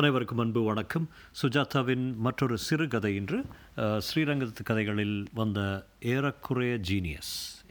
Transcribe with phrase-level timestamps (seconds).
[0.00, 1.04] அனைவருக்கும் அன்பு வணக்கம்.
[1.40, 3.38] சுஜாதாவின் மற்றொரு சிறுகதை இன்று
[4.06, 5.60] ஸ்ரீரங்கத்து கதைகளில் வந்த
[6.12, 7.30] ஏறக்குறைய ஜீனியஸ்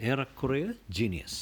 [0.10, 0.66] ஏறக்குறைய
[0.98, 1.40] ஜீனியஸ்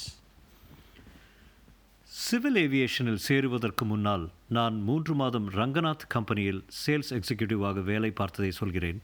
[2.12, 4.26] சிவில் ஏவியேஷனில் சேருவதற்கு முன்னால்
[4.58, 9.02] நான் மூன்று மாதம் ரங்கநாத் கம்பெனியில் சேல்ஸ் எக்ஸிக்யூட்டிவாக வேலை பார்த்ததை சொல்கிறேன்.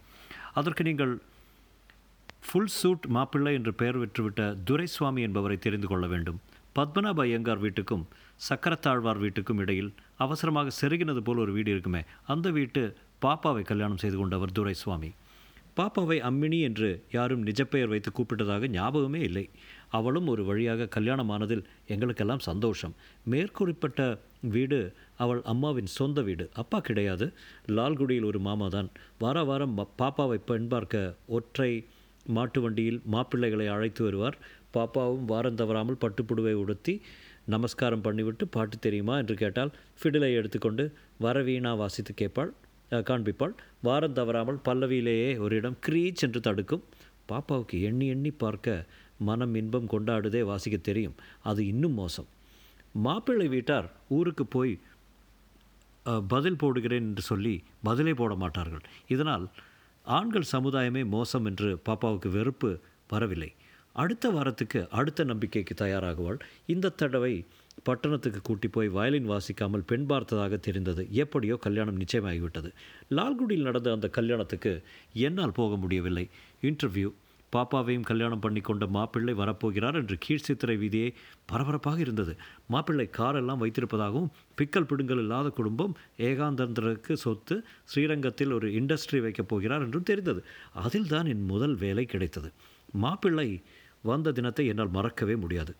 [0.54, 1.14] அதற்கு நீங்கள்
[2.48, 6.40] ஃபுல் சூட் மாப்பிள்ளை என்று பெயர் பெற்றுவிட்ட துரைசுவாமி என்பவரை தெரிந்து கொள்ள வேண்டும்.
[6.78, 8.08] பத்மநாப ஐயங்கார் வீட்டுக்கும்
[8.40, 9.92] சக்கரத்தாழ்வார் வீட்டுக்கும் இடையில்
[10.26, 12.02] அவசரமாக செருகினது போல் ஒரு வீடு இருக்குமே
[12.34, 12.82] அந்த வீட்டு
[13.26, 15.10] பாப்பாவை கல்யாணம் செய்து கொண்டவர் துரைசுவாமி.
[15.80, 19.44] பாப்பாவை அம்மினி என்று யாரும் நிஜப்பெயர் வைத்து கூப்பிட்டதாக ஞாபகமே இல்லை.
[19.98, 22.94] அவளும் ஒரு வழியாக கல்யாணமானதில் எங்களுக்கெல்லாம் சந்தோஷம்.
[23.32, 24.02] மேற்குறிப்பிட்ட
[24.56, 24.80] வீடு
[25.24, 26.46] அவள் அம்மாவின் சொந்த வீடு.
[26.54, 27.28] அப்பா கிடையாது.
[27.78, 31.72] லால்குடியில் ஒரு மாமா தான் வார வாரம் பாப்பாவை பெண் பார்க்க ஒற்றை
[32.38, 34.38] மாட்டு வண்டியில் மாப்பிள்ளைகளை அழைத்து வருவார்.
[34.76, 36.94] பாப்பாவும் வாரம் தவறாமல் பட்டுப்புடுவை உடுத்தி
[37.54, 40.84] நமஸ்காரம் பண்ணிவிட்டு பாட்டு தெரியுமா என்று கேட்டால் ஃபிடிலை எடுத்துக்கொண்டு
[41.26, 42.52] வரவீணா வாசித்து கேட்பாள்
[43.10, 43.54] காண்பிப்பாள்.
[43.88, 46.84] வாரம் தவறாமல் பல்லவியிலேயே ஒரு இடம் க்ரீச் என்று தடுக்கும்.
[47.30, 48.76] பாப்பாவுக்கு எண்ணி எண்ணி பார்க்க
[49.30, 51.16] மனம் இன்பம் கொண்டாடுதே வாசிக்க தெரியும்.
[51.50, 52.30] அது இன்னும் மோசம்.
[53.06, 54.74] மாப்பிள்ளை வீட்டார் ஊருக்கு போய்
[56.34, 57.56] பதில் போடுகிறேன் என்று சொல்லி
[57.88, 58.84] பதிலே போட மாட்டார்கள்.
[59.14, 59.46] இதனால்
[60.06, 62.70] ஆண்கள் சமுதாயமே மோசம் என்று பாப்பாவுக்கு வெறுப்பு
[63.14, 63.50] வரவில்லை.
[63.98, 66.40] அடுத்த வாரத்துக்கு அடுத்த நம்பிக்கைக்கு தயாராகுவாள்.
[66.66, 67.34] இந்த தடவை
[67.84, 71.04] பட்டணத்துக்கு கூட்டி போய் வயலின் வாசிக்காமல் பெண் பார்த்ததாக தெரிந்தது.
[71.24, 72.70] எப்படியோ கல்யாணம் நிச்சயமாகிவிட்டது.
[73.10, 74.74] லால்குடியில் நடந்த அந்த கல்யாணத்துக்கு
[75.14, 76.26] என்னால் போக முடியவில்லை.
[76.62, 77.10] இன்டர்வியூ.
[77.56, 81.10] பாப்பாவையும் கல்யாணம் பண்ணி கொண்ட மாப்பிள்ளை வரப்போகிறார் என்று கீழ் சித்திரை வீதியே
[81.46, 82.34] பரபரப்பாக இருந்தது.
[82.68, 90.10] மாப்பிள்ளை காரெல்லாம் வைத்திருப்பதாகவும் பிக்கல் பிடுங்கல் இல்லாத குடும்பம் ஏகாந்தந்தருக்கு சொத்து ஸ்ரீரங்கத்தில் ஒரு இண்டஸ்ட்ரி வைக்கப் போகிறார் என்றும்
[90.12, 90.42] தெரிந்தது.
[90.86, 92.52] அதில்தான் என் முதல் வேலை கிடைத்தது.
[93.04, 93.50] மாப்பிள்ளை
[94.02, 95.76] வந்த தினத்தை என்னால் மறக்கவே முடியாது.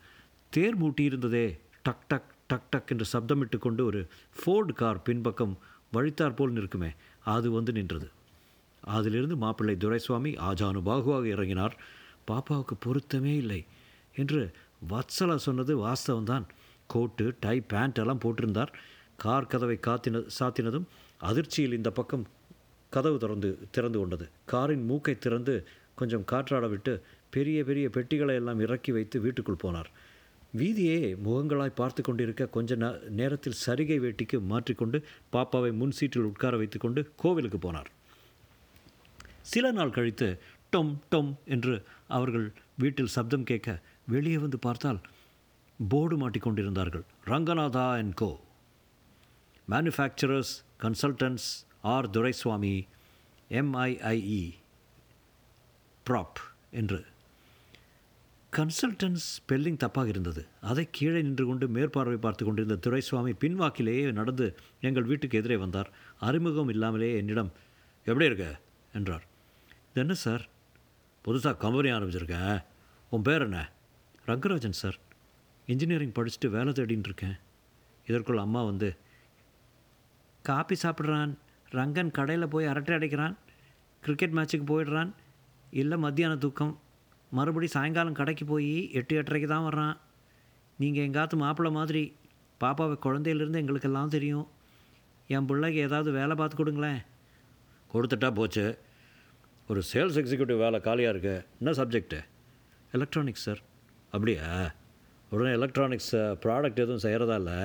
[0.50, 4.06] தேர் மூட்டியிருந்ததே டக் டக் டக் டக் என்று சப்தமிட்டு கொண்டு ஒரு
[4.38, 5.58] ஃபோர்டு கார் பின்பக்கம்
[5.92, 6.90] வழித்தார் போல் நிற்குமே
[7.24, 8.10] அது வந்து நின்றது.
[8.80, 11.72] அதிலிருந்து மாப்பிள்ளை துரைசுவாமி ஆஜானுபாகுவாக இறங்கினார்.
[12.26, 13.64] பாப்பாவுக்கு பொருத்தமே இல்லை
[14.16, 14.50] என்று
[14.90, 16.44] வத்சலா சொன்னது வாஸ்தவம்தான்.
[16.86, 18.72] கோட்டு டை பேண்ட் எல்லாம் போட்டிருந்தார்.
[19.16, 20.84] கார் கதவை காத்தின சாத்தினதும்
[21.20, 22.26] அதிர்ச்சியில் இந்த பக்கம்
[22.90, 24.28] கதவு திறந்து திறந்து கொண்டது.
[24.46, 29.90] காரின் மூக்கை திறந்து கொஞ்சம் காற்றாட விட்டு பெரிய பெரிய பெட்டிகளை எல்லாம் இறக்கி வைத்து வீட்டுக்குள் போனார்.
[30.52, 37.10] வீதியே முகங்களாய் பார்த்து கொண்டிருக்க கொஞ்ச நே- நேரத்தில் சரிகை வேட்டிக்கு மாற்றிக்கொண்டு பாப்பாவை முன் சீட்டில் உட்கார வைத்துக்கொண்டு
[37.16, 37.86] கோவிலுக்கு போனார்.
[39.42, 40.40] சில நாள் கழித்து
[40.76, 45.00] டொம் டொம் என்று அவர்கள் வீட்டில் சப்தம் கேட்க வெளியே வந்து பார்த்தால்
[45.88, 48.40] board மாட்டிக்கொண்டிருந்தார்கள் Ranganatha and co.
[49.70, 52.86] Manufacturers consultants R Duraiswamy
[53.50, 54.50] MIIE
[56.10, 56.40] prop
[56.70, 57.04] என்று
[58.56, 60.46] கன்சல்டன்ஸ் ஸ்பெல்லிங் தப்பாக இருந்தது.
[60.60, 65.92] அதை கீழே நின்று கொண்டு மேற்பார்வை பார்த்து கொண்டிருந்த துரைசுவாமி பின்வாக்கிலேயே நடந்து எங்கள் வீட்டுக்கு எதிரே வந்தார்.
[66.20, 67.52] அறிமுகம் இல்லாமலே என்னிடம்
[68.04, 68.60] எப்படி இருக்க?
[68.92, 69.24] என்றார்.
[69.66, 70.48] இது என்ன சார்?
[71.24, 72.64] புதுசாக கம்பெனி ஆரம்பிச்சிருக்கேன்
[73.10, 73.72] உன் பேர் என்ன?
[74.26, 74.98] ரங்கராஜன் சார்.
[75.66, 77.36] இன்ஜினியரிங் படிச்சுட்டு வேலை தேடின்னு இருக்கேன்.
[78.06, 78.96] இதற்குள் அம்மா வந்து
[80.42, 81.34] காப்பி சாப்பிட்றான்.
[81.70, 83.36] ரங்கன் கடையில் போய் அரட்டை அடைக்கிறான்.
[84.00, 85.12] கிரிக்கெட் மேட்ச்சுக்கு போயிடுறான்.
[85.70, 86.80] இல்லை மத்தியான தூக்கம்.
[87.30, 89.96] மறுபடி சாயங்காலம் கடைக்கு போய் எட்டு எட்டரைக்கு தான் வர்றான்.
[90.76, 92.16] நீங்கள் எங்காத்து மாப்பிள்ளை மாதிரி
[92.62, 94.48] பாப்பாவை குழந்தையிலேருந்து எங்களுக்கெல்லாம் தெரியும்.
[95.26, 97.00] என் பிள்ளைக்கு ஏதாவது வேலை பார்த்து கொடுங்களேன்.
[97.94, 98.78] கொடுத்துட்டா போச்சு.
[99.68, 101.46] ஒரு சேல்ஸ் எக்ஸிக்யூட்டிவ் வேலை காலியாக இருக்கு.
[101.58, 102.20] என்ன சப்ஜெக்ட்டு
[102.92, 103.60] எலக்ட்ரானிக்ஸ் சார்
[104.10, 104.72] அப்படியா?
[105.30, 107.58] உடனே எலக்ட்ரானிக்ஸ் ப்ராடக்ட் எதுவும் செய்கிறதா இல்லை?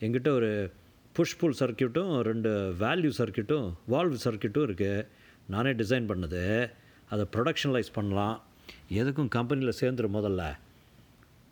[0.00, 0.72] எங்கிட்ட ஒரு
[1.12, 2.50] புஷ் புல் சர்க்கியூட்டும் ரெண்டு
[2.80, 5.06] வேல்யூ சர்க்கியூட்டும் வால்வ் சர்க்கியூட்டும் இருக்குது
[5.46, 6.70] நானே டிசைன் பண்ணது.
[7.08, 8.36] அதை ப்ரொடக்ஷனலைஸ் பண்ணலாம்.
[8.98, 10.42] எதுக்கும் கம்பெனியில் சேர்ந்துரு முதல்ல.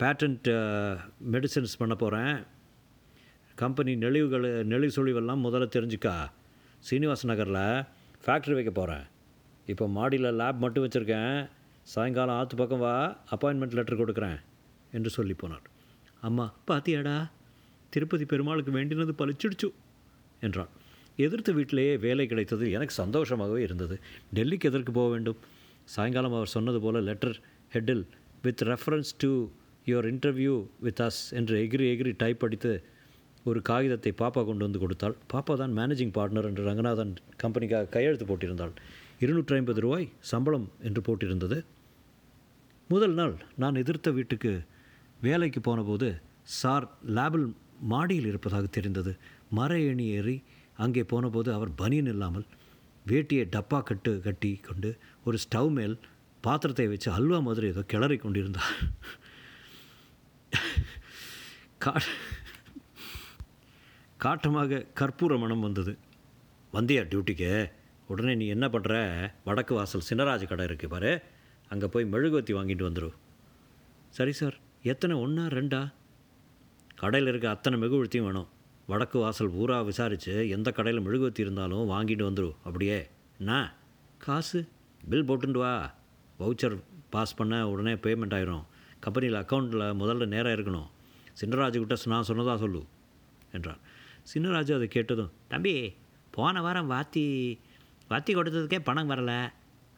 [0.01, 0.47] பேட்டன்ட்
[1.33, 2.35] மெடிசன்ஸ் பண்ண போகிறேன்
[3.61, 6.15] கம்பெனி நெளிவுகள் நெளிவு சுழிவெல்லாம் முதல்ல தெரிஞ்சுக்கா.
[6.87, 7.63] சீனிவாச நகரில்
[8.25, 9.05] ஃபேக்ட்ரி வைக்க போகிறேன்
[9.65, 11.49] இப்போ மாடியில் லேப் மட்டும் வச்சுருக்கேன்.
[11.93, 12.93] சாயங்காலம் ஆற்று பக்கம் வா
[13.35, 14.37] அப்பாயின்மெண்ட் லெட்டர் கொடுக்குறேன்
[14.91, 15.65] என்று சொல்லி போனார்.
[16.27, 17.17] அம்மா பாத்தியாடா
[17.89, 19.69] திருப்பதி பெருமாளுக்கு வேண்டினது பளிச்சிடுச்சு
[20.41, 20.71] என்றான்.
[21.25, 23.95] எதிர்த்த வீட்டிலேயே வேலை கிடைத்தது எனக்கு சந்தோஷமாகவே இருந்தது.
[24.35, 25.39] டெல்லிக்கு எதற்கு போக வேண்டும்?
[25.93, 27.35] சாயங்காலம் அவர் சொன்னது போல் letter
[27.71, 28.03] ஹெட்டில்
[28.45, 29.31] with reference to
[29.87, 30.55] your interview
[30.85, 32.71] with us என்று எகிரி எகிரி டைப் அடித்து
[33.49, 35.15] ஒரு காகிதத்தை பாப்பா கொண்டு வந்து கொடுத்தாள்.
[35.33, 37.13] பாப்பா தான் மேனேஜிங் பார்ட்னர் என்று ரங்கநாதன்
[37.43, 38.73] கம்பெனிக்காக கையெழுத்து போட்டிருந்தாள்.
[39.23, 41.57] இருநூற்றி ஐம்பது ரூபாய் சம்பளம் என்று போட்டிருந்தது.
[42.89, 44.51] முதல் நாள் நான் எதிர்த்த வீட்டுக்கு
[45.21, 46.09] வேலைக்கு போனபோது
[46.59, 46.85] சார்
[47.17, 47.47] லேபில்
[47.93, 49.11] மாடியில் இருப்பதாக தெரிந்தது.
[49.57, 50.37] மர ஏணி ஏறி
[50.85, 52.45] அங்கே போனபோது அவர் பனியன் இல்லாமல்
[53.09, 54.89] வேட்டியை டப்பா கட்டு கட்டி கொண்டு
[55.23, 55.95] ஒரு ஸ்டவ் மேல்
[56.45, 58.75] பாத்திரத்தை வச்சு அல்வா மாதிரி ஏதோ கிளறி கொண்டிருந்தார்.
[61.83, 61.93] கா
[64.23, 65.93] காட்டமாக கற்பூர மனம் வந்தது.
[66.75, 67.51] வந்தியா டியூட்டிக்கு?
[68.11, 68.93] உடனே நீ என்ன பண்ணுற
[69.47, 71.11] வடக்கு வாசல் சின்னராஜ கடை இருக்குது பாரு.
[71.71, 73.17] அங்கே போய் மெழுகுவத்தி வாங்கிட்டு வந்துடும்
[74.17, 74.55] சரி சார்.
[74.91, 75.15] எத்தனை?
[75.23, 75.81] ஒன்றா ரெண்டா?
[77.01, 78.49] கடையில் இருக்க அத்தனை மெழுகுவத்தியும் வேணும்.
[78.89, 83.09] வடக்கு வாசல் பூரா விசாரித்து எந்த கடையில் மெழுகுவத்தி இருந்தாலும் வாங்கிட்டு வந்துடும் அப்படியே.
[83.39, 83.73] என்ன?
[84.17, 84.59] காசு?
[85.09, 85.93] பில் போட்டுண்டு வா.
[86.39, 86.75] வவுச்சர்
[87.09, 88.63] பாஸ் பண்ண உடனே பேமெண்ட் ஆயிரும்.
[88.99, 90.87] கம்பெனியில் அக்கௌண்ட்டில் முதல்ல நேராக இருக்கணும்.
[91.41, 92.81] சின்னராஜுக்கிட்ட நான் சொன்னதாக சொல்லு
[93.51, 93.81] என்றார்
[94.33, 95.75] சின்னராஜு அதை கேட்டதும் தம்பி
[96.31, 97.25] போன வாரம் வாத்தி
[98.09, 99.39] வாத்தி கொடுத்ததுக்கே பணம் வரலை.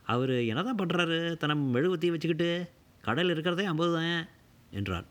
[0.04, 2.50] அவர் என்ன தான் பண்ணுறாரு தன்னை மெழுகுவத்தி வச்சுக்கிட்டு
[3.02, 4.28] கடையில் இருக்கிறதே ஐம்பது தான்
[4.72, 5.08] என்றான்.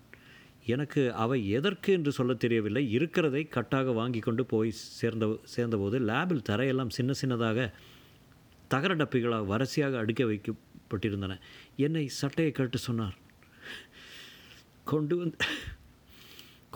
[0.72, 2.82] எனக்கு அவை எதற்கு என்று சொல்ல தெரியவில்லை.
[2.96, 7.68] இருக்கிறதை கட்டாக வாங்கி கொண்டு போய் சேர்ந்த சேர்ந்தபோது லேபில் தரையெல்லாம் சின்ன சின்னதாக
[8.74, 11.36] தகர டப்பிகளாக வரிசையாக அடுக்க வைக்கப்பட்டிருந்தன.
[11.86, 13.16] என்னை சட்டையை கேட்டு சொன்னார்.
[14.90, 15.38] கொண்டு வந்து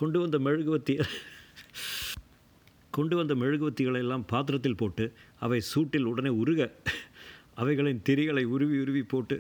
[0.01, 0.95] கொண்டு வந்த மெழுகுவத்தி
[2.97, 5.05] கொண்டு வந்த மெழுகுவத்திகளை எல்லாம் பாத்திரத்தில் போட்டு
[5.45, 6.63] அவை சூட்டில் உடனே உருக
[7.63, 9.37] அவைகளின் திரிகளை உருவி உருவி போட்டு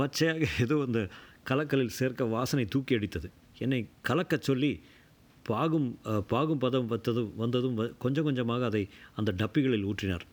[0.00, 1.00] பச்சையாக ஏதோ அந்த
[1.50, 3.28] கலக்கலில் சேர்க்க வாசனை தூக்கி அடித்தது.
[3.62, 3.78] என்னை
[4.08, 4.70] கலக்கச் சொல்லி
[5.42, 5.88] பாகும்
[6.26, 8.82] பாகும் பதம் வந்ததும் வந்ததும் வ- கொஞ்சம் கொஞ்சமாக அதை
[9.16, 10.26] அந்த டப்பிகளில் ஊற்றினார்.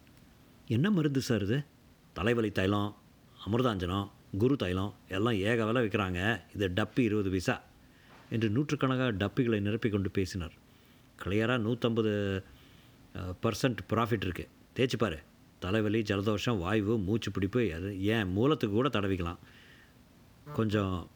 [0.67, 1.59] என்ன மருந்து சார் இது?
[2.13, 2.89] தலைவலி தைலம்
[3.45, 6.19] அமிர்தாஞ்சனம் குரு தைலம் எல்லாம் ஏக விலை விற்கிறாங்க.
[6.55, 7.55] இது டப்பி இருபது பைசா
[8.29, 10.53] என்று நூற்றுக்கணக்காக டப்பிகளை நிரப்பிக் கொண்டு பேசினார்.
[11.23, 12.13] கிளியராக நூற்றம்பது
[13.43, 15.17] பர்சன்ட் ப்ராஃபிட் இருக்குது தேய்ச்சிப்பார்
[15.59, 19.39] தலைவலி ஜலதோஷம் வாய்வு மூச்சு பிடிப்பு அது ஏன் மூலத்துக்கு கூட தடவிக்கலாம்.
[20.53, 21.09] கொஞ்சம்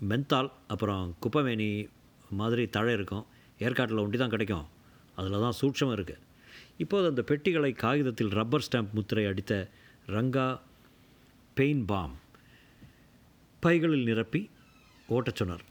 [0.00, 1.88] மென்தால் அப்புறம் குப்பைமேனி
[2.30, 3.26] மாதிரி தழை இருக்கும்.
[3.58, 4.66] ஏற்காட்டில் ஒண்டி தான் கிடைக்கும்.
[5.16, 6.24] அதில் தான் சூட்சம் இருக்குது
[6.76, 9.70] இப்போது அந்த பெட்டிகளை காகிதத்தில் ரப்பர் ஸ்டாம்ப் முத்திரை அடித்த
[10.06, 10.60] ரங்கா
[11.54, 12.18] பெயின் பாம்
[13.60, 14.50] பைகளில் நிரப்பி
[15.08, 15.64] ஓட்டச் சொன்னார்.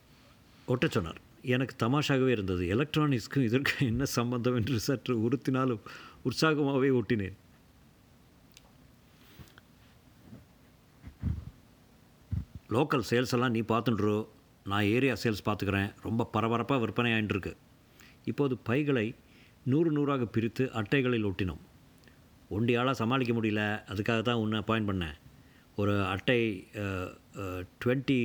[0.68, 1.19] ஓட்டச் சொன்னார்.
[1.42, 2.66] எனக்கு தமாஷாகவே இருந்தது.
[2.75, 5.80] எலக்ட்ரானிக்ஸ்க்கும் இதற்கு என்ன சம்பந்தம் என்று சற்று உறுத்தினாலும்
[6.24, 7.33] உற்சாகமாகவே ஓட்டினேன்.
[12.73, 14.27] லோக்கல் சேல்ஸ் எல்லாம் நீ பார்த்துட்டுரு
[14.71, 15.89] நான் ஏரியா சேல்ஸ் பார்த்துக்கிறேன்.
[16.01, 17.53] ரொம்ப பரபரப்பாக விற்பனை ஆயின்னு
[18.31, 19.15] இப்போது பைகளை
[19.71, 21.62] நூறு நூறாக பிரித்து அட்டைகளில் ஒட்டினோம்.
[22.56, 23.62] ஒண்டியாளாக சமாளிக்க முடியல.
[23.91, 25.15] அதுக்காக தான் உன்னை அப்பாயிண்ட் பண்ணேன்.
[25.75, 26.67] ஒரு அட்டை
[27.83, 28.19] டுவெண்ட்டி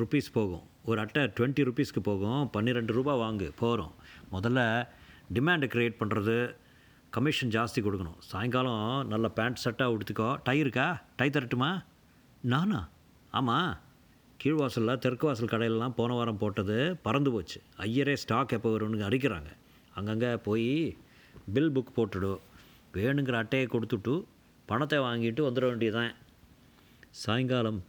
[0.00, 0.64] ருபீஸ் போகும்.
[0.84, 2.50] ஒரு அட்டை டுவெண்ட்டி ருபீஸ்க்கு போகும்.
[2.50, 3.48] பன்னிரெண்டு ரூபா வாங்கு.
[3.62, 3.94] போகிறோம்
[4.32, 4.60] முதல்ல
[5.36, 6.56] டிமாண்டை க்ரியேட் பண்ணுறது
[7.10, 8.18] கமிஷன் ஜாஸ்தி கொடுக்கணும்.
[8.18, 10.28] சாயங்காலம் நல்ல பேண்ட் சட்டாக உடுத்துக்கோ.
[10.48, 11.02] டை இருக்கா?
[11.16, 11.70] டை தரட்டுமா?
[12.42, 12.88] நானா?
[13.32, 13.72] ஆமாம்
[14.40, 16.76] கீழ்வாசலில் தெற்கு வாசல் கடையிலலாம் போன வாரம் போட்டது
[17.06, 17.58] பறந்து போச்சு.
[17.84, 19.50] ஐயரே ஸ்டாக் எப்போ வரும்னு அறிக்கிறாங்க
[19.98, 20.70] அங்கங்கே போய்
[21.54, 22.32] பில் புக் போட்டுடு
[22.96, 24.14] வேணுங்கிற அட்டையை கொடுத்துட்டு
[24.68, 26.12] பணத்தை வாங்கிட்டு வந்துட வேண்டியதுதான்.
[27.22, 27.80] சாயங்காலம்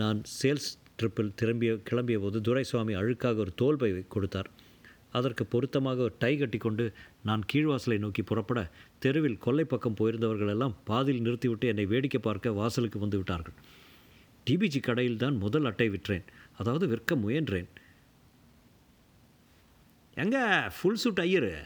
[0.00, 4.50] நான் சேல்ஸ் ட்ரிப்பில் திரும்பிய கிளம்பிய போது துரைசுவாமி அழுக்காக ஒரு தோல் பை கொடுத்தார்.
[5.18, 6.84] அதற்கு பொருத்தமாக ஒரு டை கட்டிக்கொண்டு
[7.28, 8.60] நான் கீழ்வாசலை நோக்கி புறப்பட
[9.04, 13.56] தெருவில் கொல்லை பக்கம் போயிருந்தவர்கள் எல்லாம் பாதியில் நிறுத்திவிட்டு என்னை வேடிக்கை பார்க்க வாசலுக்கு வந்து விட்டார்கள்.
[14.46, 16.24] டிபிஜி கடையில் தான் முதல் அட்டை விற்றேன்.
[16.58, 17.68] அதாவது விற்க முயன்றேன்.
[20.14, 20.68] எங்க?
[20.80, 21.62] ஃபுல் சூட் ஐயரு.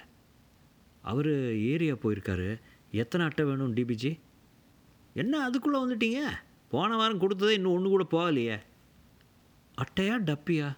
[1.02, 2.60] அவர் ஏரியா போயிருக்காரு.
[2.90, 4.18] எத்தனை அட்டை வேணும் டிபிஜி?
[5.14, 6.30] என்ன அதுக்குள்ளே வந்துட்டீங்க?
[6.70, 8.58] போன வாரம் கொடுத்ததே இன்னும் ஒன்று கூட போகலையே.
[9.76, 10.76] அட்டையா டப்பியா?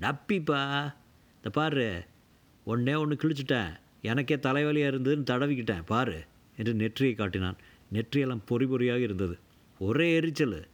[0.00, 0.94] டப்பிப்பா.
[1.36, 2.04] இந்த பாரு
[2.64, 3.76] ஒன்றே ஒன்று கிழிச்சிட்டேன்.
[4.02, 5.82] எனக்கே தலைவலியாக இருந்ததுன்னு தடவிக்கிட்டேன்.
[5.86, 6.24] பாரு
[6.56, 7.56] என்று நெற்றியை காட்டினான்.
[7.92, 9.38] நெற்றியெல்லாம் பொறி பொறியாக இருந்தது.
[9.78, 10.66] ஒரே எரிச்சல்.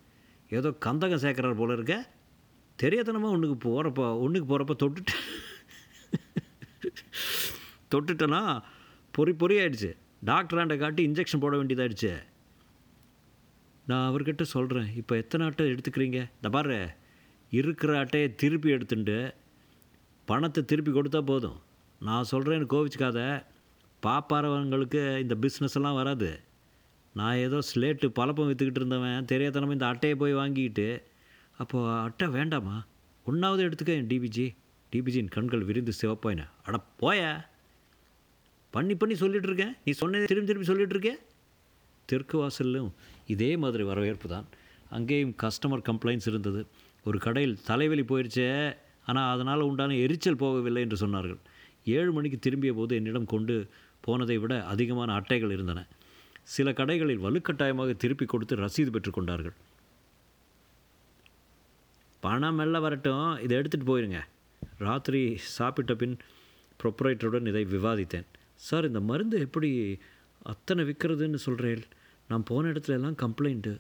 [0.57, 1.95] ஏதோ கந்தகம் சேர்க்குறார் போல இருக்க.
[2.83, 5.15] தெரியாதனமாக ஒன்றுக்கு போகிறப்ப ஒன்றுக்கு போகிறப்ப தொட்டுட்டு
[7.93, 8.43] தொட்டுட்டேன்னா
[9.11, 9.91] பொறி பொறி ஆயிடுச்சு.
[10.31, 12.13] டாக்டராண்ட காட்டி இன்ஜெக்ஷன் போட வேண்டியதாயிடுச்சு.
[13.91, 16.19] நான் அவர்கிட்ட சொல்கிறேன் இப்போ எத்தனை அட்டை எடுத்துக்கிறீங்க?
[16.37, 16.79] இந்த பாரு
[17.51, 19.19] இருக்கிற அட்டையை திருப்பி எடுத்துட்டு
[20.25, 21.59] பணத்தை திருப்பி கொடுத்தா போதும்.
[22.01, 23.21] நான் சொல்கிறேன்னு கோவிச்சுக்காத.
[24.07, 26.31] பாப்பாரவங்களுக்கு இந்த பிஸ்னஸ் எல்லாம் வராது.
[27.19, 30.89] நான் ஏதோ ஸ்லேட்டு பழப்பம் விற்றுக்கிட்டு இருந்தவன் தெரியாதனமே இந்த அட்டையை போய் வாங்கிக்கிட்டு
[31.63, 32.77] அப்போது அட்டை வேண்டாமா?
[33.27, 34.47] ஒன்றாவது எடுத்துக்க டிபிஜி
[34.93, 36.43] டிபிஜியின் கண்கள் விரிந்து சிவப்பாயின.
[36.65, 37.23] அட போய.
[38.75, 39.75] பண்ணி பண்ணி சொல்லிகிட்டு இருக்கேன்.
[39.85, 41.15] நீ சொன்னதை திரும்பி திரும்பி சொல்லிகிட்டு இருக்கே?
[42.09, 42.91] தெற்கு வாசல்லும்
[43.27, 44.47] இதே மாதிரி வரவேற்பு தான்.
[44.91, 46.61] அங்கேயும் கஸ்டமர் கம்ப்ளைண்ட்ஸ் இருந்தது.
[47.05, 48.49] ஒரு கடையில் தலைவலி போயிடுச்சே.
[49.07, 51.41] ஆனால் அதனால் உண்டான எரிச்சல் போகவில்லை என்று சொன்னார்கள்.
[51.85, 53.55] ஏழு மணிக்கு திரும்பிய போது என்னிடம் கொண்டு
[54.01, 55.81] போனதை விட அதிகமான அட்டைகள் இருந்தன.
[56.55, 59.57] சில கடைகளில் வலுக்கட்டாயமாக திருப்பி கொடுத்து ரசீது பெற்றுக்கொண்டார்கள்
[62.23, 64.21] பணம் மெல்ல வரட்டும் இதை எடுத்துகிட்டு போயிருங்க.
[64.87, 65.21] ராத்திரி
[65.57, 66.17] சாப்பிட்ட பின்
[66.81, 68.27] ப்ரொப்ரைட்டருடன் இதை விவாதித்தேன்.
[68.67, 69.71] சார் இந்த மருந்து எப்படி
[70.53, 71.85] அத்தனை விற்கிறதுன்னு சொல்கிறேன்
[72.31, 73.73] நான் போன இடத்துல எல்லாம் கம்ப்ளைண்ட்டு.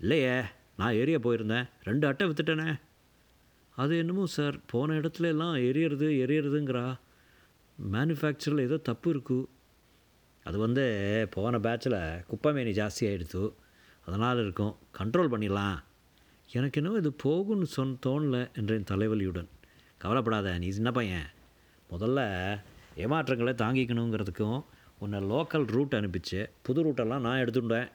[0.00, 0.36] இல்லையே
[0.80, 1.66] நான் ஏரியா போயிருந்தேன்.
[1.88, 2.70] ரெண்டு அட்டை விற்றுட்டேனே
[3.76, 6.86] அது என்னமோ சார் போன இடத்துல எல்லாம் எரியறது எரியறதுங்கிறா.
[7.78, 9.38] மேனுஃபேக்சரில் ஏதோ தப்பு இருக்கு.
[10.44, 10.84] அது வந்து
[11.30, 13.42] போன பேட்சில் குப்பைமேனி ஜாஸ்தியாகிடுத்து
[14.06, 15.76] அதனால் இருக்கும் கண்ட்ரோல் பண்ணிடலாம்.
[16.52, 19.48] எனக்கு என்னவோ இது போகும்னு சொன் தோணல என்றேன் தலைவலியுடன்.
[19.98, 21.28] கவலைப்படாத நீ சின்ன பையன்.
[21.90, 22.20] முதல்ல
[22.96, 24.64] ஏமாற்றங்களை தாங்கிக்கணுங்கிறதுக்கும்
[24.98, 27.88] உன்னை லோக்கல் ரூட் அனுப்பிச்சு புது ரூட்டெல்லாம் நான் எடுத்துட்டேன்.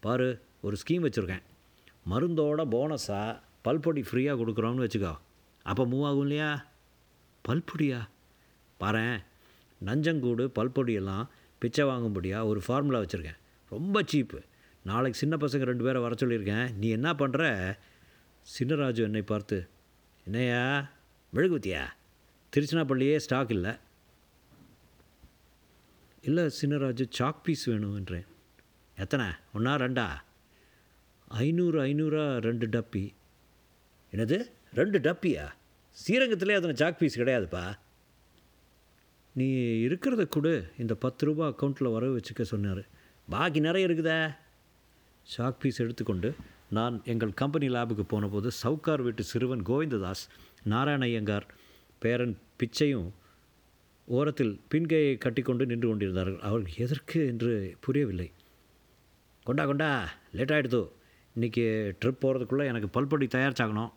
[0.00, 1.44] பாரு ஒரு ஸ்கீம் வச்சுருக்கேன்.
[2.10, 5.14] மருந்தோட போனஸாக பல்பொடி ஃப்ரீயாக கொடுக்குறோம்னு வச்சுக்கோ.
[5.62, 6.66] அப்போ மூவ் ஆகும் இல்லையா?
[7.48, 8.00] பல்பொடியா?
[8.78, 9.06] பாரு
[9.84, 11.24] நஞ்சங்கூடு பல்பொடியெல்லாம்
[11.62, 13.38] பிச்சை வாங்கும்படியா ஒரு ஃபார்முலா வச்சுருக்கேன்.
[13.74, 14.38] ரொம்ப சீப்பு
[14.90, 16.66] நாளைக்கு சின்ன பசங்க ரெண்டு பேரை வர சொல்லியிருக்கேன்.
[16.74, 17.42] நீ என்ன பண்ணுற
[18.58, 19.58] சின்னராஜு என்னை பார்த்து
[20.24, 20.62] என்னையா
[21.34, 21.82] மெழுகுத்தியா
[22.52, 23.72] திருச்சினாப்பள்ளியே ஸ்டாக் இல்லை.
[26.22, 28.26] இல்லை சின்னராஜு சாக் பீஸ் வேணும் என்றேன்
[28.96, 29.26] எத்தனை?
[29.54, 30.06] ஒன்றா ரெண்டா?
[31.28, 33.04] ஐநூறு ஐநூறா ரெண்டு டப்பி.
[34.12, 34.38] என்னது?
[34.74, 35.44] ரெண்டு டப்பியா?
[36.00, 37.64] ஸ்ரீரங்கத்திலே அதனை சாக் பீஸ் கிடையாதுப்பா.
[39.34, 39.46] நீ
[39.86, 40.52] இருக்கிறத கொடு.
[40.78, 42.82] இந்த பத்து ரூபா அக்கௌண்ட்டில் வர வச்சுக்க சொன்னார்.
[43.28, 44.34] பாக்கி நிறைய இருக்குதே.
[45.36, 46.34] சாக் பீஸ் எடுத்துக்கொண்டு
[46.68, 50.24] நான் எங்கள் கம்பெனி லேபுக்கு போனபோது சவுக்கார் வீட்டு சிறுவன் கோவிந்ததாஸ்
[50.68, 51.46] நாராயணயங்கார்
[51.98, 53.10] பேரன் பிச்சையும்
[54.04, 56.40] ஓரத்தில் பின்கையை கட்டிக்கொண்டு நின்று கொண்டிருந்தார்கள்.
[56.40, 58.32] அவர்கள் எதற்கு என்று புரியவில்லை.
[59.44, 59.90] கொண்டா கொண்டா
[60.32, 60.82] லேட் ஆகிடுது
[61.36, 61.64] இன்றைக்கி
[62.00, 63.92] ட்ரிப் போகிறதுக்குள்ளே எனக்கு பல்படி தயாரிச்சாகணும்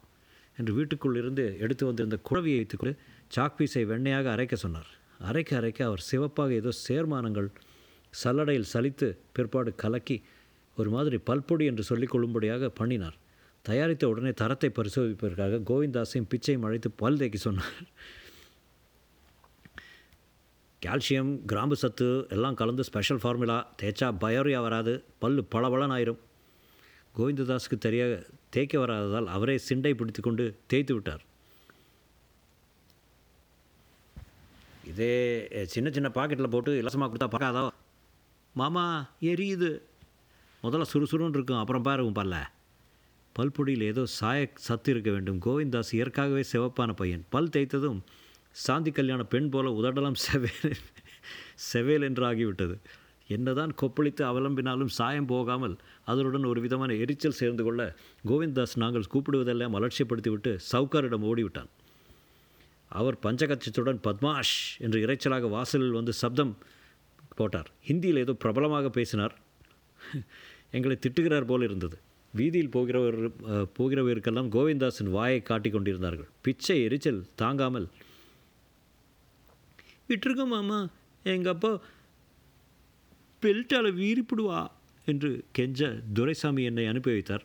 [0.57, 2.99] என்று வீட்டுக்குள் இருந்து எடுத்து வந்திருந்த குழவியை வைத்துக்கொண்டு
[3.35, 4.91] சாக் பீஸை வெண்ணையாக அரைக்க சொன்னார்.
[5.19, 7.49] அரைக்க அரைக்க அவர் சிவப்பாக ஏதோ சேர்மானங்கள்
[8.23, 10.17] சல்லடையில் சலித்து பிற்பாடு கலக்கி
[10.77, 13.17] ஒரு மாதிரி பல்பொடி என்று சொல்லிக் கொள்ளும்படியாக பண்ணினார்.
[13.65, 17.77] தயாரித்த உடனே தரத்தை பரிசோதிப்பதற்காக கோவிந்தாஸையும் பிச்சையும் அழைத்து பல் தேக்கி சொன்னார்.
[20.81, 23.57] கால்சியம் கிராம்பு சத்து எல்லாம் கலந்து ஸ்பெஷல் ஃபார்முலா.
[23.81, 26.21] தேய்ச்சா பயோரியா வராது பல்லு பளபளன் ஆயிரும்
[27.15, 28.03] கோவிந்ததாஸுக்கு தெரிய
[28.49, 31.23] தேய்க்க வராததால் அவரே சிண்டை பிடித்து கொண்டு தேய்த்து விட்டார்.
[34.95, 35.15] இதே
[35.71, 37.63] சின்ன சின்ன பாக்கெட்டில் போட்டு இலசமாக கொடுத்தா பார்க்காதோ?
[38.55, 38.83] மாமா
[39.31, 39.71] எரியுது.
[40.63, 42.35] முதல்ல சுறுசுறுன்னு இருக்கும் அப்புறம் பாருங்க பல்ல.
[43.35, 45.39] பல்பொடியில் ஏதோ சாய சத்து இருக்க வேண்டும்.
[45.45, 47.23] கோவிந்தாஸ் இயற்காகவே சிவப்பான பையன்.
[47.33, 47.99] பல் தேய்த்ததும்
[48.65, 50.77] சாந்தி கல்யாண பெண் போல உதடலாம் செவேல்
[51.71, 52.77] செவேல் என்று ஆகிவிட்டது.
[53.35, 55.75] என்னதான் கொப்பளித்து அவலம்பினாலும் சாயம் போகாமல்
[56.11, 57.81] அதனுடன் ஒரு விதமான எரிச்சல் சேர்ந்து கொள்ள
[58.31, 61.71] கோவிந்தாஸ் நாங்கள் கூப்பிடுவதெல்லாம் அலட்சியப்படுத்திவிட்டு சவுக்காரிடம் ஓடிவிட்டான்.
[62.99, 66.53] அவர் பஞ்சகச்சத்துடன் பத்மாஷ் என்று இறைச்சலாக வாசலில் வந்து சப்தம்
[67.39, 67.69] போட்டார்.
[67.87, 69.33] ஹிந்தியில் ஏதோ பிரபலமாக பேசினார்.
[70.77, 71.97] எங்களை திட்டுகிறார் போல் இருந்தது.
[72.33, 73.17] வீதியில் போகிறவர்
[73.77, 76.29] போகிறவருக்கெல்லாம் கோவிந்தாஸின் வாயை காட்டிக் கொண்டிருந்தார்கள்.
[76.45, 77.87] பிச்சை எரிச்சல் தாங்காமல்
[80.09, 80.79] விட்டுருக்கோம் மாமா
[81.33, 81.71] எங்கள் அப்பா
[83.43, 84.59] பெல்ட்டால் வீறிப்பிடுவா
[85.11, 87.43] என்று கெஞ்ச துரைசாமி என்னை அனுப்பி வைத்தார்.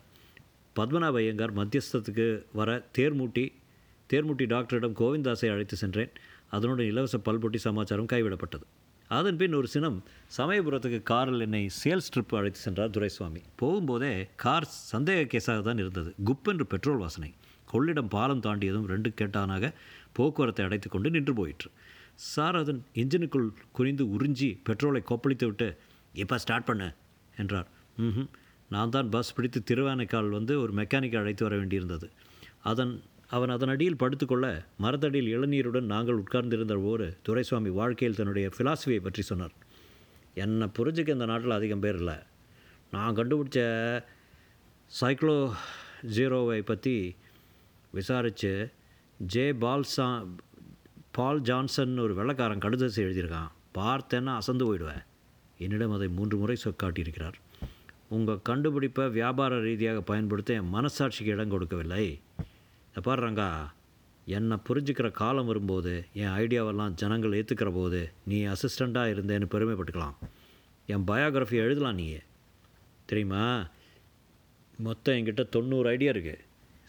[0.76, 2.26] பத்மநாப ஐயங்கார் மத்தியஸ்தத்துக்கு
[2.58, 3.44] வர தேர்மூட்டி
[4.12, 6.12] தேர்முட்டி டாக்டரிடம் கோவிந்தாசை அழைத்து சென்றேன்.
[6.56, 8.64] அதனுடன் இலவச பல்பொட்டி சமாச்சாரம் கைவிடப்பட்டது.
[9.10, 9.96] அதன் பின் ஒரு சினம்
[10.36, 13.40] சமயபுரத்துக்கு காரில் என்னை சேல்ஸ் ட்ரிப் அழைத்து சென்றார் துரைசுவாமி.
[13.60, 14.12] போகும்போதே
[14.44, 16.10] கார் சந்தேக கேஸாக தான் இருந்தது.
[16.28, 17.30] குப்பென்று பெட்ரோல் வாசனை.
[17.72, 19.72] கொள்ளிடம் பாலம் தாண்டியதும் ரெண்டு கேட்டானாக
[20.16, 21.68] போக்குவரத்தை அடைத்து கொண்டு நின்று போயிற்று.
[22.30, 25.68] சார் அதன் இன்ஜினுக்குள் குனிந்து உறிஞ்சி பெட்ரோலை கொப்பளித்து விட்டு
[26.22, 26.88] இப்போ ஸ்டார்ட் பண்ணு
[27.36, 27.68] என்றார்.
[27.96, 28.26] ம்
[28.74, 32.06] நான் தான் பஸ் பிடித்து திருவானைக்கால் வந்து ஒரு மெக்கானிக்கை அழைத்து வர வேண்டியிருந்தது.
[32.70, 32.92] அதன்
[33.36, 34.46] அவன் அதனடியில் படுத்துக்கொள்ள
[34.84, 39.54] மரத்தடியில் இளநீருடன் நாங்கள் உட்கார்ந்திருந்த போது துரைசுவாமி வாழ்க்கையில் தன்னுடைய ஃபிலாசபியை பற்றி சொன்னார்.
[40.44, 42.16] என்னை புரிஞ்சுக்க இந்த நாட்டில் அதிகம் பேர் இல்லை.
[42.94, 43.60] நான் கண்டுபிடிச்ச
[45.00, 45.36] சைக்ளோ
[46.16, 46.94] ஜீரோவை பற்றி
[47.98, 48.52] விசாரித்து
[49.32, 50.08] ஜே பால்சா
[51.16, 53.50] பால் ஜான்சன் ஒரு வெள்ளக்காரன் கடுதசி எழுதியிருக்கான்.
[53.78, 55.02] பார்த்தேன்னா அசந்து போயிடுவேன்.
[55.64, 57.38] என்னிடம் அதை மூன்று முறை சொ காட்டியிருக்கிறார்
[58.16, 62.04] உங்கள் கண்டுபிடிப்பை வியாபார ரீதியாக பயன்படுத்த என் மனசாட்சிக்கு இடம் கொடுக்கவில்லை.
[62.96, 63.42] இதை
[64.24, 70.14] என்னை புரிஞ்சுக்கிற காலம் வரும்போது என் ஐடியாவெல்லாம் ஜனங்கள் ஏற்றுக்கிற போது நீ அசிஸ்டண்ட்டாக இருந்தேன்னு பெருமைப்பட்டுக்கலாம்.
[70.86, 72.22] என் பயோகிராஃபி எழுதலாம் நீயே.
[73.06, 73.66] தெரியுமா?
[74.78, 76.38] மொத்தம் என்கிட்ட தொண்ணூறு ஐடியா இருக்குது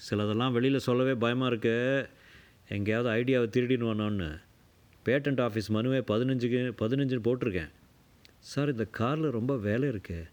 [0.10, 2.10] சிலதெல்லாம் வெளியில் சொல்லவே பயமாக இருக்கு.
[2.68, 4.42] எங்கேயாவது ஐடியாவை திருடினுவானோன்னு
[5.06, 7.72] பேட்டன்ட் ஆஃபீஸ் மனுவே பதினஞ்சுக்கு பதினஞ்சுன்னு போட்டிருக்கேன்.
[8.40, 10.28] சார் இந்த காரில் ரொம்ப வேலை இருக்கு.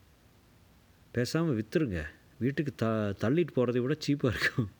[1.12, 2.02] பேசாமல் விற்றுருங்க
[2.38, 2.86] வீட்டுக்கு த
[3.20, 4.70] தள்ளிட்டு போகிறதை விட சீப்பாக இருக்கும்.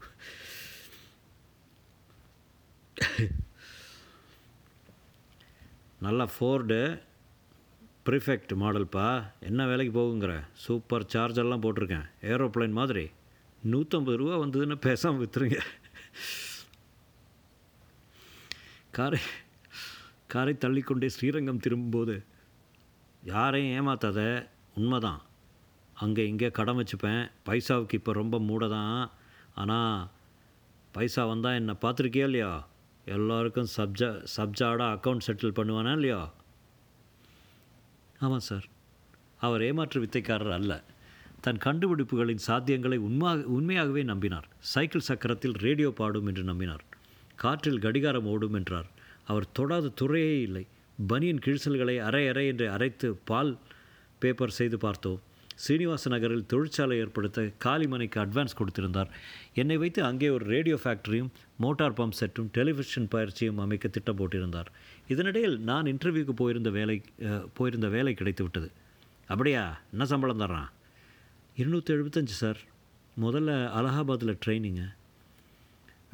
[6.04, 6.78] நல்லா ஃபோர்டு
[8.06, 9.06] ப்ரிஃபெக்ட் மாடல்ப்பா
[9.40, 10.34] என்ன வேலைக்கு போகுங்கிற?
[10.64, 12.06] சூப்பர் சார்ஜெல்லாம் போட்டிருக்கேன்.
[12.22, 13.04] ஏரோப்ளேன் மாதிரி.
[13.72, 15.60] நூற்றம்பது ரூபா வந்ததுன்னு பேசாமல் விற்றுருங்க
[18.90, 19.20] காரை
[20.26, 22.14] காரை தள்ளிக்கொண்டே ஸ்ரீரங்கம் திரும்பும்போது
[23.22, 24.20] யாரையும் ஏமாத்தாத
[24.74, 25.20] உண்மைதான்.
[25.96, 27.22] அங்கே இங்கே கடன் வச்சுப்பேன்.
[27.46, 28.98] பைசாவுக்கு இப்போ ரொம்ப மூட தான்
[29.54, 30.08] ஆனால்
[30.94, 32.52] பைசா வந்தால் என்னை பார்த்துருக்கியா இல்லையா?
[33.08, 36.32] எல்லோருக்கும் சப்ஜா சப்ஜாடாக அக்கௌண்ட் செட்டில் பண்ணுவானா இல்லையா?
[38.18, 38.64] ஆமாம் சார்.
[39.38, 40.84] அவர் ஏமாற்று வித்தைக்காரர் அல்ல.
[41.40, 44.48] தன் கண்டுபிடிப்புகளின் சாத்தியங்களை உண்மாக உண்மையாகவே நம்பினார்.
[44.58, 46.84] சைக்கிள் சக்கரத்தில் ரேடியோ பாடும் என்று நம்பினார்.
[47.36, 48.88] காற்றில் கடிகாரம் ஓடும் என்றார்.
[49.26, 50.66] அவர் தொடாத துறையே இல்லை.
[51.06, 53.58] பனியன் கிழிசல்களை அரை அரை என்று அரைத்து பால்
[54.18, 55.20] பேப்பர் செய்து பார்த்தோம்.
[55.62, 59.10] ஸ்ரீனிவாச நகரில் தொழிற்சாலை ஏற்படுத்த காலிமனைக்கு அட்வான்ஸ் கொடுத்திருந்தார்.
[59.60, 61.30] என்னை வைத்து அங்கே ஒரு ரேடியோ ஃபேக்டரியும்
[61.64, 64.70] மோட்டார் பம்ப் செட்டும் டெலிவிஷன் பயிற்சியும் அமைக்க திட்டம் போட்டிருந்தார்
[65.12, 66.96] இதனிடையில் நான் இன்டர்வியூக்கு போயிருந்த வேலை
[67.58, 68.70] போயிருந்த வேலை கிடைத்து விட்டது
[69.32, 69.62] அப்படியா?
[69.92, 70.68] என்ன சம்பளம் தர்றான்?
[71.60, 72.60] இருநூற்றி எழுபத்தஞ்சு சார்
[73.24, 74.88] முதல்ல அலகாபாத்தில் ட்ரைனிங்கு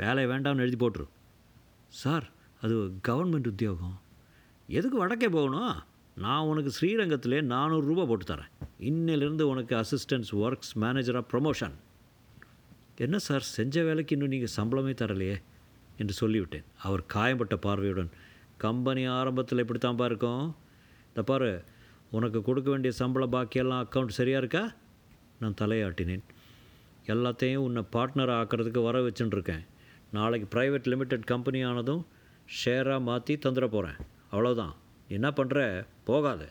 [0.03, 1.07] வேலை வேண்டாம்னு எழுதி போட்டுரு.
[2.03, 2.27] சார்
[2.65, 2.77] அது
[3.09, 3.97] கவர்மெண்ட் உத்தியோகம்.
[4.79, 5.75] எதுக்கு வடக்கே போகணும்?
[6.17, 8.51] நான் உனக்கு ஸ்ரீரங்கத்திலே நானூறுரூபா போட்டு தரேன்.
[8.79, 11.75] இன்னிலிருந்து உனக்கு அசிஸ்டன்ஸ் ஒர்க்ஸ் மேனேஜராக ப்ரொமோஷன்
[12.97, 15.37] என்ன சார் செஞ்ச வேலைக்கு இன்னும் நீங்கள் சம்பளமே தரலையே?
[15.97, 16.65] என்று சொல்லிவிட்டேன்.
[16.83, 18.11] அவர் காயம்பட்ட பார்வையுடன்
[18.57, 20.57] கம்பெனி ஆரம்பத்தில் இப்படித்தான்ப்பா இருக்கும்.
[21.09, 21.65] இந்த பாரு
[22.11, 24.75] உனக்கு கொடுக்க வேண்டிய சம்பள பாக்கியெல்லாம் அக்கௌண்ட் சரியாக இருக்கா?
[25.39, 26.25] நான் தலையாட்டினேன்.
[27.07, 29.65] எல்லாத்தையும் உன்னை பார்ட்னர் ஆக்கிறதுக்கு வர வச்சின்னுருக்கேன்
[30.11, 32.07] நாளைக்கு ப்ரைவேட் லிமிடெட் கம்பெனி ஆனதும்
[32.65, 33.99] ஷேராக மாற்றி தந்துட போகிறேன்
[34.33, 34.75] அவ்வளோதான்
[35.09, 36.43] என்ன பண்ணுற போகாத.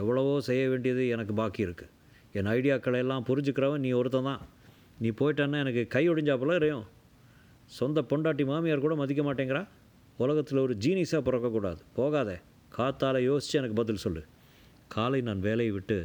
[0.00, 1.90] எவ்வளவோ செய்ய வேண்டியது எனக்கு பாக்கி இருக்குது
[2.38, 4.42] என் ஐடியாக்களை எல்லாம் புரிஞ்சுக்கிறவன் நீ ஒருத்தன் தான்.
[5.02, 6.86] நீ போயிட்டான்னா எனக்கு கை ஒடிஞ்சாப்புல இறையும்.
[7.78, 9.62] சொந்த பொண்டாட்டி மாமியார் கூட மதிக்க மாட்டேங்கிறா.
[10.16, 11.80] உலகத்தில் ஒரு ஜீனிஸாக பிறக்கக்கூடாது.
[11.98, 12.36] போகாதே.
[12.76, 14.22] காத்தால் யோசித்து எனக்கு பதில் சொல்லு.
[14.94, 15.98] காலை நான் வேலையை விட்டு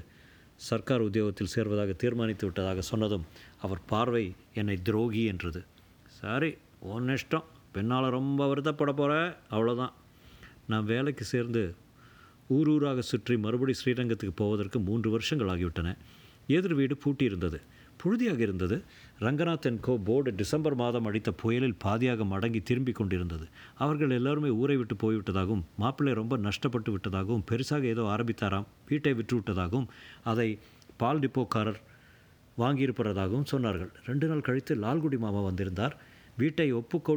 [0.67, 3.25] சர்க்கார் உத்தியோகத்தில் சேர்வதாக தீர்மானித்து விட்டதாக சொன்னதும்
[3.61, 5.61] அவர் பார்வை என்னை துரோகி என்றது.
[6.19, 6.51] சாரி
[6.93, 7.47] உன் இஷ்டம்.
[7.75, 9.13] பெண்ணால் ரொம்ப வருத்தப்பட போகிற
[9.51, 9.93] அவ்வளோதான்
[10.71, 11.63] நான் வேலைக்கு சேர்ந்து
[12.47, 15.95] ஊர் ஊராக சுற்றி மறுபடி ஸ்ரீரங்கத்துக்கு போவதற்கு மூன்று வருஷங்கள் ஆகிவிட்டன.
[16.47, 17.59] எதிர் வீடு பூட்டியிருந்தது.
[17.97, 18.83] புழுதியாக இருந்தது.
[19.19, 23.47] Ranganath and co board December மாதம் அடித்த புயலில் பாதியாக மடங்கி திரும்பி கொண்டிருந்தது.
[23.75, 29.87] அவர்கள் எல்லாருமே ஊரை விட்டு போய்விட்டதாகவும் மாப்பிள்ளை ரொம்ப நஷ்டப்பட்டு விட்டதாகவும் பெருசாக ஏதோ ஆரம்பித்தாராம் வீட்டை விற்று விட்டதாகவும்
[30.23, 30.59] அதை
[30.97, 31.79] பால் டிப்போக்காரர்
[32.57, 33.91] வாங்கியிருப்பதாகவும் சொன்னார்கள்.
[34.05, 35.97] ரெண்டு நாள் கழித்து லால்குடி மாமா வந்திருந்தார்.
[36.37, 37.13] வீட்டை ஒப்பு கொ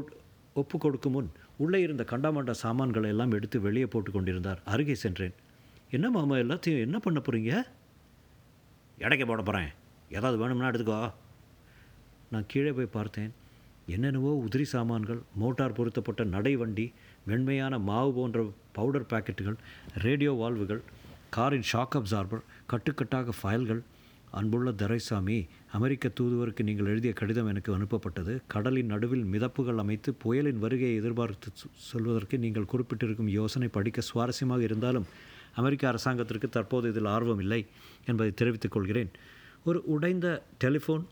[0.55, 4.61] ஒப்பு கொடுக்கும் முன் உள்ளே இருந்த கண்டாமண்ட சாமான்களை எல்லாம் எடுத்து வெளியே போட்டு கொண்டிருந்தார்.
[4.65, 5.35] அருகே சென்றேன்.
[5.91, 7.53] என்ன மாமா எல்லாத்தையும் என்ன பண்ண போகிறீங்க
[8.99, 9.71] இடைக்க போட போகிறேன்
[10.11, 11.13] ஏதாவது வேணும்னா எடுத்துக்கோ.
[12.31, 13.31] நான் கீழே போய் பார்த்தேன்.
[13.87, 16.87] என்னென்னவோ உதிரி சாமான்கள் மோட்டார் பொருத்தப்பட்ட நடை வண்டி
[17.27, 18.41] மென்மையான மாவு போன்ற
[18.73, 19.57] பவுடர் பாக்கெட்டுகள்
[20.05, 20.83] ரேடியோ வால்வுகள்
[21.37, 22.43] காரின் ஷாக் அப்சார்பர்
[22.73, 23.81] கட்டுக்கட்டாக ஃபைல்கள்
[24.39, 25.37] அன்புள்ள தரைசாமி
[25.77, 28.35] அமெரிக்க தூதுவருக்கு நீங்கள் எழுதிய கடிதம் எனக்கு அனுப்பப்பட்டது.
[28.53, 31.51] கடலின் நடுவில் மிதப்புகள் அமைத்து புயலின் வருகையை எதிர்பார்த்து
[31.91, 35.07] சொல்வதற்கு நீங்கள் குறிப்பிட்டிருக்கும் யோசனை படிக்க சுவாரஸ்யமாக இருந்தாலும்
[35.61, 37.61] அமெரிக்க அரசாங்கத்திற்கு தற்போது இதில் ஆர்வம் இல்லை
[38.11, 39.11] என்பதை தெரிவித்துக் கொள்கிறேன்.
[39.69, 40.27] ஒரு உடைந்த
[40.65, 41.05] telephone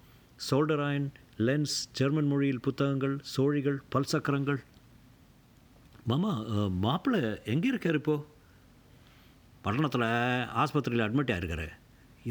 [0.49, 1.09] solder iron
[1.47, 4.61] lens German மொழியில் புத்தகங்கள் சோழிகள் பல்சக்கரங்கள்
[6.11, 6.33] மாமா
[6.85, 7.21] மாப்பிள்ளை
[7.55, 8.17] எங்கே இருக்கார் இப்போ?
[9.65, 10.07] பட்டணத்தில்
[10.63, 11.67] ஆஸ்பத்திரியில் அட்மிட் ஆயிருக்காரு.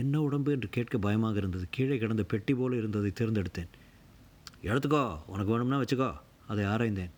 [0.01, 1.65] என்ன உடம்பு என்று கேட்க பயமாக இருந்தது.
[1.75, 3.71] கீழே கிடந்த பெட்டி போல இருந்ததை தேர்ந்தெடுத்தேன்.
[4.69, 6.09] எடுத்துக்கோ உனக்கு வேணும்னா வச்சுக்கோ
[6.51, 7.13] அதை ஆராய்ந்தேன்.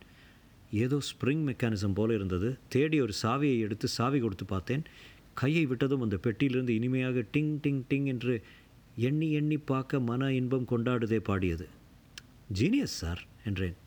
[0.84, 2.50] ஏதோ ஸ்ப்ரிங் மெக்கானிசம் போல இருந்தது.
[2.74, 4.84] தேடி ஒரு சாவியை எடுத்து சாவி கொடுத்து பார்த்தேன்.
[5.34, 8.36] கையை விட்டதும் அந்த பெட்டியிலிருந்து இனிமையாக டிங் டிங் டிங் என்று
[9.08, 11.66] எண்ணி எண்ணி பார்க்க மன இன்பம் கொண்டாடுதே பாடியது.
[12.60, 13.78] ஜீனியஸ் சார் என்றேன்.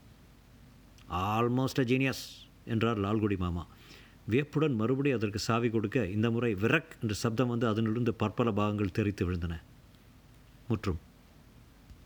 [1.31, 2.25] ஆல்மோஸ்ட் அ ஜீனியஸ்
[2.65, 3.65] என்றார் லால்குடி மாமா.
[4.27, 9.31] வியப்புடன் மறுபடியும் அதற்கு சாவி கொடுக்க இந்த முறை விரக் என்ற சப்தம் வந்து அதனிலிருந்து பற்பல பாகங்கள் தெரித்து
[9.31, 9.61] விழுந்தன.
[10.69, 10.99] முற்றும்.